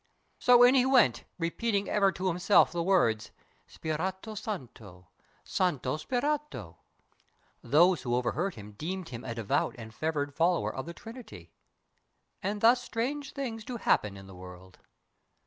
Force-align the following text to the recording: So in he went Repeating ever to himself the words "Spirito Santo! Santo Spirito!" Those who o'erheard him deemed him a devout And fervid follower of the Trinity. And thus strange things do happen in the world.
So 0.39 0.63
in 0.63 0.73
he 0.73 0.83
went 0.83 1.25
Repeating 1.37 1.87
ever 1.87 2.11
to 2.11 2.27
himself 2.27 2.71
the 2.71 2.81
words 2.81 3.29
"Spirito 3.67 4.33
Santo! 4.35 5.09
Santo 5.43 5.97
Spirito!" 5.97 6.77
Those 7.61 8.01
who 8.01 8.15
o'erheard 8.15 8.55
him 8.55 8.71
deemed 8.71 9.09
him 9.09 9.23
a 9.23 9.35
devout 9.35 9.75
And 9.77 9.93
fervid 9.93 10.33
follower 10.33 10.73
of 10.73 10.87
the 10.87 10.95
Trinity. 10.95 11.53
And 12.41 12.61
thus 12.61 12.81
strange 12.81 13.33
things 13.33 13.63
do 13.63 13.77
happen 13.77 14.17
in 14.17 14.25
the 14.25 14.33
world. 14.33 14.79